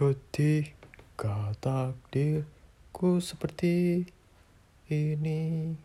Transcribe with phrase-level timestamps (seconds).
[0.00, 4.08] Ketika takdirku seperti
[4.88, 5.76] ini.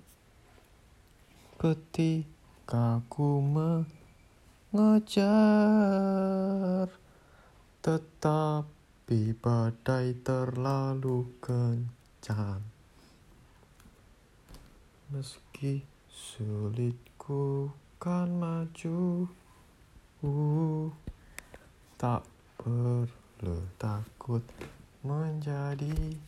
[1.59, 3.43] Ketika ku
[4.71, 5.27] mengejar
[7.83, 12.63] Tetapi badai terlalu kencang.
[15.11, 19.31] Meski sulit ku kan maju.
[20.19, 20.91] Uh,
[21.95, 22.27] Tak
[22.59, 24.43] perlu takut
[25.01, 26.19] menjadi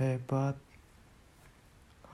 [0.00, 0.56] hebat.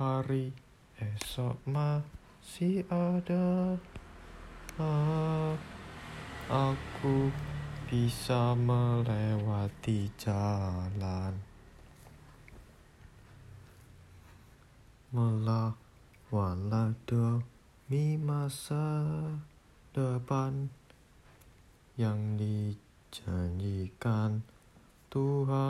[0.01, 0.51] Hari
[0.97, 3.77] esok masih ada.
[4.81, 5.53] Ah,
[6.51, 7.31] Aku
[7.87, 11.37] bisa melewati jalan
[16.31, 19.03] Melawanlah demi masa
[19.91, 20.71] depan
[21.99, 24.39] yang dijanjikan
[25.11, 25.67] Tuhan.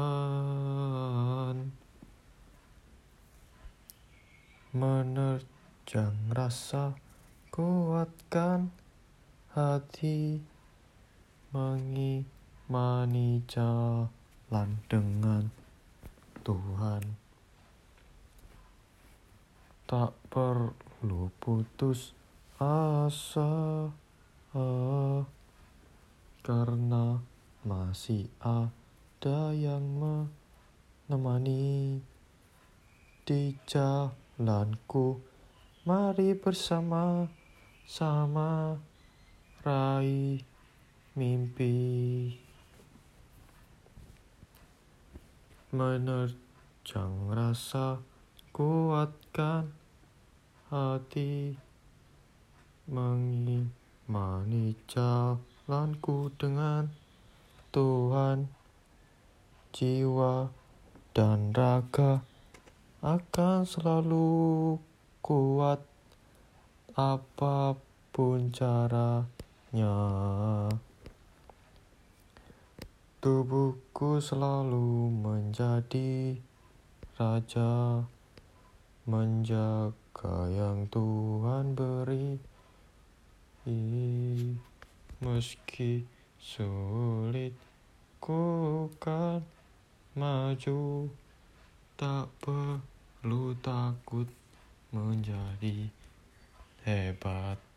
[4.76, 6.92] Menerjang rasa
[7.48, 8.68] kuatkan
[9.56, 10.44] hati
[11.56, 15.48] Mengimani jalan dengan
[16.44, 17.29] Tuhan
[19.90, 22.14] Tak perlu putus
[22.62, 23.90] asa
[24.54, 25.26] ah,
[26.46, 27.18] Karena
[27.66, 31.98] masih ada yang menemani
[33.26, 35.18] Di jalanku.
[35.82, 38.78] Mari bersama-sama
[39.66, 40.38] raih
[41.18, 42.38] mimpi.
[45.74, 47.98] Menerjang rasa
[48.54, 49.79] kuatkan
[50.70, 51.58] hati
[52.86, 56.86] mengimani jalanku dengan
[57.74, 58.46] Tuhan.
[59.74, 60.50] Jiwa
[61.14, 62.22] dan raga
[63.02, 64.78] akan selalu
[65.22, 65.82] kuat
[66.94, 67.74] apa
[68.14, 69.94] pun caranya.
[73.18, 76.38] Tubuhku selalu menjadi
[77.18, 78.06] raja
[79.06, 79.99] menjaga
[80.50, 82.36] yang Tuhan beri.
[85.20, 86.02] Meski
[86.40, 87.54] sulit
[88.18, 89.44] ku kan
[90.18, 91.06] maju.
[91.94, 94.26] Tak perlu takut
[94.90, 95.86] menjadi
[96.82, 97.69] hebat